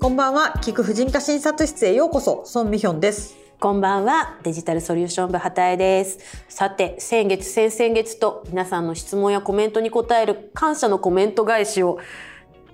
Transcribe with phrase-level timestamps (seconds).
[0.00, 0.54] こんばんは。
[0.62, 2.42] 聞く婦人科診察室へようこそ。
[2.46, 3.36] ソンミヒョンです。
[3.60, 4.38] こんばんは。
[4.42, 6.18] デジタルソリューション部畑江です。
[6.48, 11.98] さて先月先々月と皆さんの質問やコメントに答える感謝のコメント返しを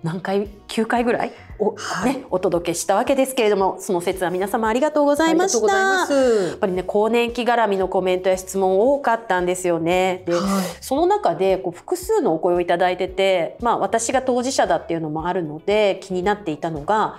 [0.07, 5.77] 何回9回ぐらいお,、はい、ね、お届けしたわけですけれどもその説は皆様ありがとうございました。
[5.77, 10.23] やっぱりね更年期絡みのコメントや質問多かったんですよね。
[10.27, 10.43] で、はい、
[10.81, 17.19] その中でこう複数のお声をいただいてて、まあ、私が当事者だっていうのもあるので気になっていたのが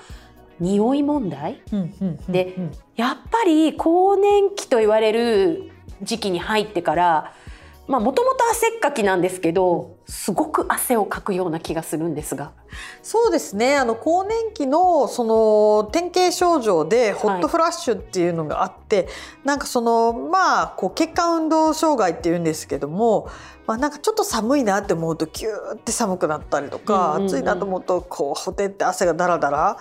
[0.62, 1.62] 匂い問題、
[2.30, 2.56] で
[2.95, 7.34] やっぱり更年期と言われる時期に入ってから
[7.88, 12.52] まあもともと汗っかきなんですけどすごく汗をかくような気がするんですが。
[13.04, 13.78] そうですね。
[13.78, 19.08] あの更年期のその典型症状でホットフラッシュっていうのがあって、はい、
[19.44, 23.30] なんかそのまあこう血管運動障害っていうんですけども
[23.68, 29.78] まあ、なんかちょっと寒いなって思うとキューって寒くなったりとか、うんうんうん、暑いなと思うとこうほてって汗がダラダラ。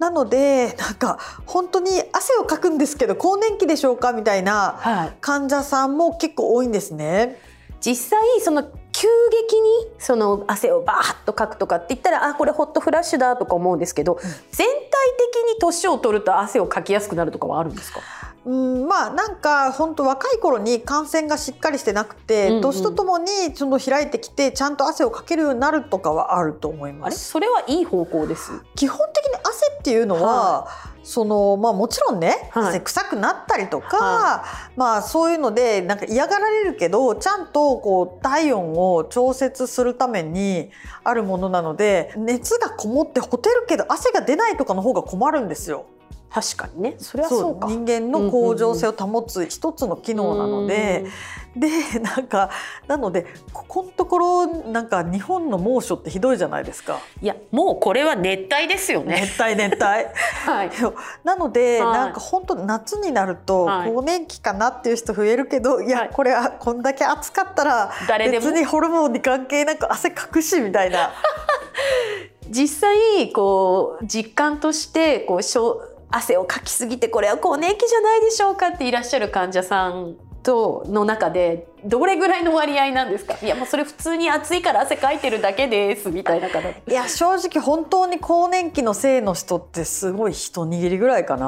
[0.00, 7.16] なのでなんか本当に汗をかくんですけど更年期でしょうかみたいな患者さんも結構多いんですね。
[7.16, 8.62] はい実際その
[8.92, 9.06] 急
[9.48, 14.66] 激にその汗をバーッとかくとかって言ったらあこれホットフラッシュだとか思うんですけど、うん、全体
[15.32, 18.00] 的に年を取ると汗をかきやすくなるとかはあるんですか？
[18.44, 27.30] うんまあなんか本当若い頃に感染がしっかりしてなくて、うんうん、年とともにその開いてきてちゃんと汗をかけるようになるとかはあると思います。
[27.30, 28.52] それはいい方向です。
[28.74, 30.68] 基本的に汗っていうのは、は
[31.08, 34.44] そのまあもちろんね、はい、臭くなったりとか、は
[34.76, 40.70] い、まあそういうのでなんか嫌がられるけどちゃんとこう体温を調節するために
[41.04, 45.86] あるものなので熱がこもってほてるけど汗が出ないとかの方が困るんですよ。
[46.30, 46.94] 確かにね。
[46.98, 51.06] それはそう人間の恒常性を保つ一つの機能なので、
[51.56, 51.68] で
[52.00, 52.50] なんか
[52.86, 57.00] なのでここのところなんか日本の猛暑ってひどいじゃないですか。
[57.22, 59.22] いやもうこれは熱帯ですよね。
[59.22, 59.82] 熱帯熱帯。
[60.46, 60.70] はい。
[61.24, 71.10] なので、はい、なんか本当夏になると更年期かなっていう人増えるけど、はい、いやこれはこんだけ暑かったら別にホルモンに関係なく汗かくしみたいな。
[72.50, 75.42] 実際こう実感としてこう
[76.10, 83.36] 汗をかきすぎてこれは更年期じゃないでしょうかっていらっしゃる患者さんとの中でどれぐらいの割合なんですか？
[83.42, 86.68] いやもうそれ普通に暑いから汗かいてるだけですみたいな方。
[86.68, 91.46] いや正直本当に更年期の性の人ってすごい一握りぐらいかな。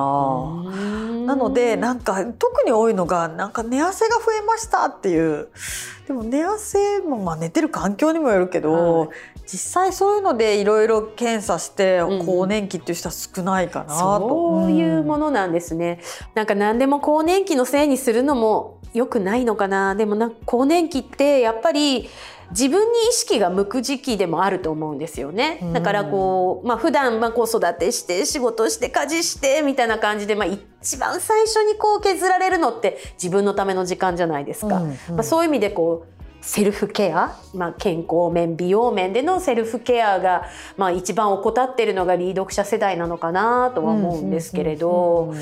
[1.27, 5.49] なのでなんか特に多いのがなんか寝汗が増えましたっていう。
[6.07, 9.09] でも寝汗もまあ寝てる環境にもよるけど、はい、
[9.47, 16.01] 実際そういうのでいろいろ検査して更年期っていう人は少ないかなと、うん、そういうものなんですね、
[16.35, 19.95] なんか何でも更年期のせいにするのも良くないのかな。
[19.95, 22.09] でもな更年期ってやっぱり
[22.51, 25.61] 自分に意識が向く時期でもあると思うんですよね。
[25.73, 34.79] だからこう、まあ普段まあ子育てして仕事して家事してみたいな感じで、まあ一番最初にこう削られるのって自分のための時間じゃないですか。
[34.79, 40.47] うんうん、まあそういう意味でこうセルフケア、まあ、健康面美容面でのセルフケアが、
[40.79, 45.35] まあ、一番怠っているのがリー読者世代なのかなとは思うんですけれど。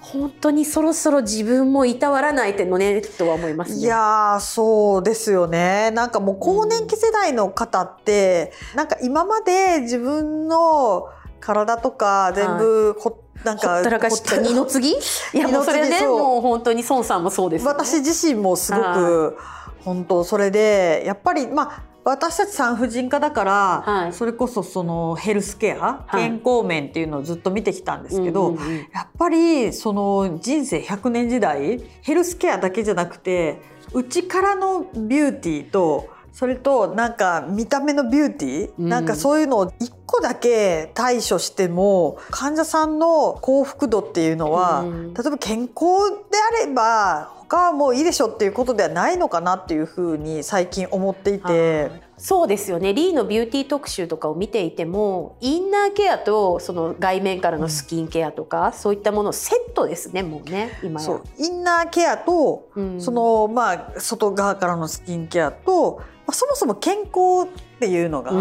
[0.00, 5.90] 本当にそろそろ自分もいたわらないてのねとは思います、ね、いやそうですよね。
[5.90, 11.08] なんかもう更年期世代の方って、うん、なんか今まで自分の
[11.40, 14.90] 体とか全部ほ、はい、なんかほったらかした二の次？
[15.34, 19.38] いやもうそれねもう本当に孫さんもそうです、ね、私自身もすごく
[19.84, 28.56] 本当それでやっぱりまあ私たち産婦人科だから、はい、それこそそのヘルスケア、健康面っていうのをずっと見てきたんですけど、
[28.92, 33.60] やっぱりその人生100年時代ヘルスケアだけじゃなくて
[33.92, 52.10] 内からのビューティーとそれとなんか見た目のビューティー、うん、なんかそういうのを一個だけ対処しても患者さんの幸福度っていうのは、うん、例えば健康であれば他はもういいでしょっていうことではないのかなっていうふうに最近思っていて。
[52.16, 52.92] そうですよね。
[52.92, 61.22] リーのビューティー特集とかを見ていてもインナーケアとその外面からのスキンケアとか、うん、そういったものセットですねもうね今そう。
[61.38, 67.48] インナーケアと、うん、そのまあ外側からのスキンケアと、まあ、そもそも健康
[67.80, 68.32] っていうのが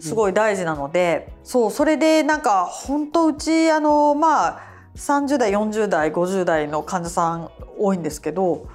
[0.00, 4.60] すごい大事なので、そうそれでなんか本当うちあのまあ
[4.96, 8.66] 30代40代50代の患者さん多いんですけど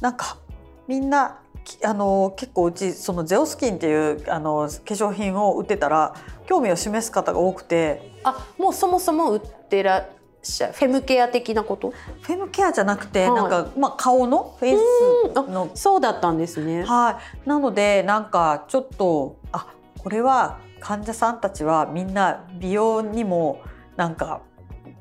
[0.00, 0.38] なんか
[0.86, 1.40] みんな
[1.84, 6.14] あの結構うちそのゼオスキンっていうあの化粧品を売ってたら
[6.46, 10.08] 興味を示す方が多くてあもうそもそも売ってらっ
[10.50, 11.92] しゃフェムケア的なこと？
[12.22, 14.56] フェムケアじゃなくて、はい、なんか、まあ、顔の？
[14.58, 15.70] フェイスの？
[15.74, 16.82] そうだったんですね。
[16.84, 17.48] はい。
[17.48, 19.66] なのでなんかちょっとあ
[19.98, 23.62] これは患者さんたちはみんな美容にも
[23.96, 24.42] なんか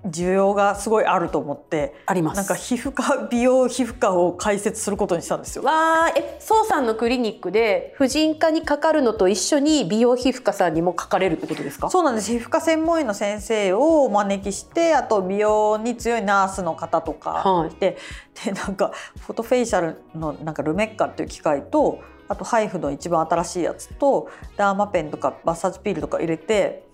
[0.10, 2.38] 需要がすごいあると思ってあります。
[2.38, 5.64] なんか皮膚科美容皮膚科を開設することにしたんですよ。
[5.64, 11.90] わーえ宋さんのクリニックで婦人科にかかるのと一緒に美容皮膚科さんにもかかれるってことですか？
[11.90, 12.32] そうなんです。
[12.32, 17.70] 皮膚科専門医の先生をお招きしてあと美容に強いナースの方とかはい。
[17.80, 17.98] で,、
[18.46, 22.00] でなんかフォトフェイシャルのなんかルメッカっていう機械と
[22.30, 26.87] あとハイフの一番新しいやつとダーマペンとかマッサージピールとか入れて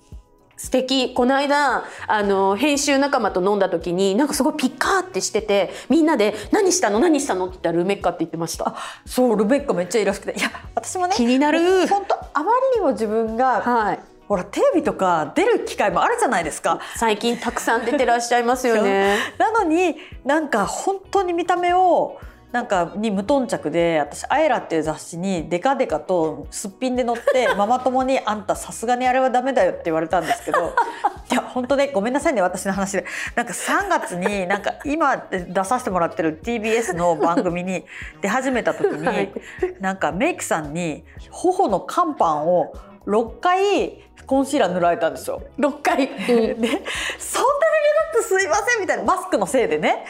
[0.58, 1.14] 素敵。
[1.14, 7.00] この間あの編集仲間と飲んだ時になんかすごいピカーってしててみんなで「何したの？
[7.00, 8.76] 何したの?」って言ったらルメッカって言ってました。
[9.06, 10.40] そうルメッカめっちゃいいらしくて。
[10.40, 11.88] いや私もね気になる。
[11.88, 14.00] 本当あまりにも自分がはい。
[14.28, 16.80] ほらテレビとか出る機会もあるじゃないですか。
[16.96, 19.18] 最近たくさん出てらっしゃいますよね。
[19.38, 22.18] なのになんか本当に見た目を
[22.54, 30.60] なんかに無頓着で私「アエラ」っていう雑誌にデカデカとすっぴんで載って ママ友に「あんたさすがにあれはダメだよ」って言われたんですけど
[31.32, 33.06] いや本当ねごめんなさいね私の話で。
[33.36, 37.86] なんか3月になんか今出させてもらってる TBS の番組に
[38.22, 39.34] 出始めた時に、はい。
[39.80, 42.74] なんかメイクさんに頬の乾パンを
[43.08, 45.42] 6回コンシーラー塗られたんですよ。
[45.58, 50.06] 6回、でそんなに目立ってすいませんみたいなマスクのせいでね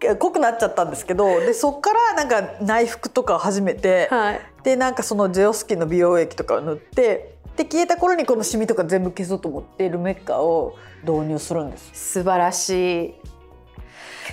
[0.00, 4.40] 濃くなっちゃったんですけどでそっからなんか内服とかを始めて、はい。
[4.62, 11.90] でなんかそのジェオスキンの美容液とかを塗ってで消えた頃にこのシミとか全部消そうと思ってルメッカを導入するんです。
[11.92, 13.14] 素晴らしい。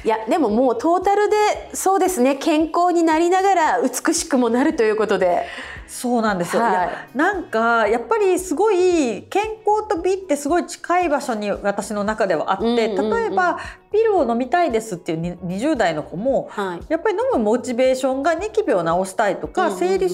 [0.03, 1.35] いやでももうトータルで
[1.73, 2.35] そうですね。
[2.35, 5.45] 健康になりながら美しくもなるということで
[5.87, 6.71] そうなんですよ、はい。
[6.71, 13.09] いやなんかやっぱりすごい健康と美ってすごい近い場所に私の中ではあって、うんうんうん。
[13.11, 13.59] 例えば
[13.91, 16.81] ピルを飲みたいですっていうに20代の子もはい。
[16.89, 19.79] やっぱり飲むモチベーションがニキビを治したいとか、うんうんうん。
[19.79, 20.09] 生理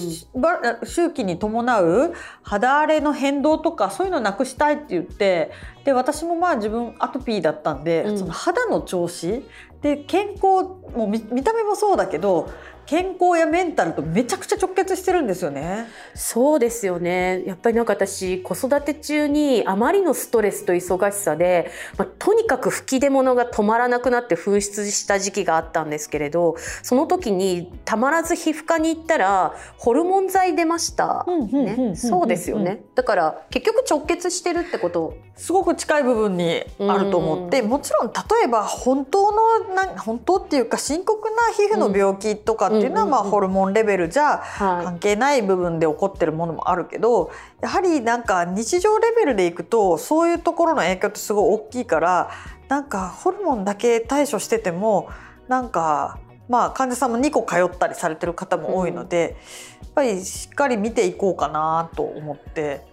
[0.84, 5.50] 周期に伴う肌荒れの変動とかそういうのをなくしたいって言って
[5.84, 8.18] で私もまあ自分アトピーだったんで、うん。
[8.18, 9.44] その肌の調子
[9.80, 10.64] で健康
[10.94, 12.50] も見た目もそうだけど
[12.86, 15.86] 健康やメンタルとめちゃくちゃ直結してるんですよね。
[16.14, 17.42] そうですよね。
[17.46, 32.82] やっぱりなんか私子育て中にあまりのストレスと忙しさで、まあ、とにかく吹き出物が止まらなくなって紛失した時期があったんですけれどその時にたまらず皮膚科に行ったらホルモン剤出ました、ね、そうですよね。
[32.94, 35.14] だから結局直結してるってこと。
[35.34, 38.12] すごく近い部分にあると思って、もちろん例
[38.44, 47.30] えば本当のな本当っていうか深刻な皮膚の病気とかっていうのは、うんまあ、ホルモンレベルじゃは関係ない部分で起こってるものもあるけど
[47.60, 52.30] やはりなんか日常レベルでいくとそういうところの影響ってすごい大きいから
[52.68, 55.10] なんかホルモンだけ対処してても
[55.48, 59.36] なんかまあ患者さんも2個通ったりされてる方も多いので、
[59.80, 62.84] やっぱりしっかり見ていこうかなと思って。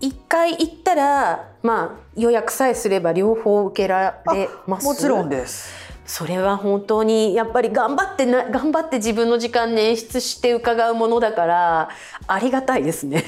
[0.00, 5.81] い一回行ったらまあ予約さえすれば両方受けられますもちろんです。
[6.14, 11.88] それは本当にやっぱり頑張ってな頑張って自分の時間捻出して伺うものだから
[12.26, 13.24] ありがたいですね。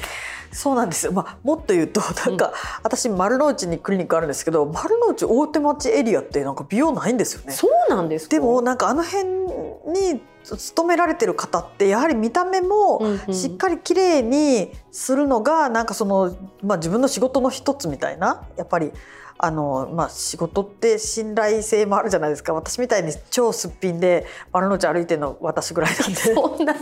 [0.51, 2.53] そうなんですよ、まあ、もっと言うとなんか、
[2.83, 7.53] 私丸の内にクリニックあるんですけど丸の内大手町エリアってなんか美容ないんですよね。
[7.53, 8.35] そうなんですか？
[8.35, 18.91] でもなんかあの辺に勤められてる方ってやはり見た目もうんうんしっかり綺麗にするのがなんかその、まあ、自分の仕事の一つみたいなやっぱり
[19.37, 26.15] あの、まあ、仕事って信頼性もあるじゃないですか私みたいに超すっぴんで丸の内歩いてるの私ぐらいなんで。
[26.33, 26.75] そんな。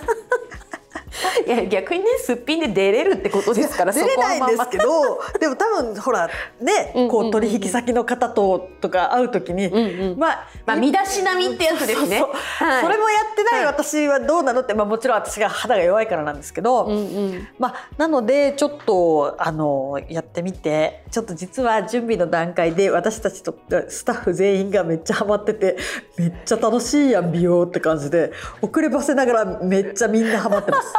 [1.47, 6.29] いや逆にねすっぴんで出れるってことですから出れないんですけどでも多分ほら
[6.61, 10.19] ねこう取引先の方ととか会う時に、うんうん。
[10.19, 12.19] まあまあ身だしなみってやつですね。
[12.19, 12.67] そうそう。
[12.67, 12.83] はい。
[12.83, 13.65] それもやってない。
[13.65, 16.99] 私はどうなのって、まあ、もちろん私が肌が弱いからなんですけど、うんう
[17.35, 17.47] ん。
[17.59, 23.55] まあ、なのでちょっとあのやってみてちょっと実は準備の段階で私たちと
[23.87, 25.77] スタッフ全員がめっちゃハマってて
[26.17, 30.93] めっちゃ楽しいやん美容って感じで遅ればせながらめっちゃみんなハマってます。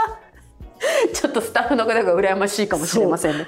[1.12, 3.46] ちょっとスタッフの方が羨ましいかもしれませんね。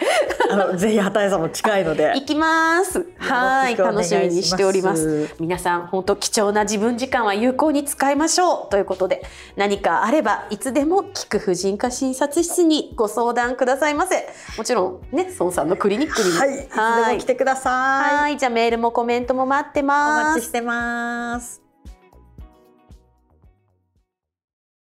[0.51, 3.07] あのぜひ畑井さんも近いので 行きます。
[3.19, 5.29] はい、楽しみにしております。
[5.41, 9.23] 皆さん、本当貴重な自分時間は有効に使いましょうということで、
[9.57, 14.29] 何かあればいつでも聞く婦人科診察室にご相談くださいませ。
[14.57, 16.39] もちろんね、孫さんのクリニックにも。
[16.39, 18.17] はい、いつでも来てください。
[18.17, 20.45] はい、じゃあメールもコメントも待っておます待ち。
[20.47, 21.66] してます。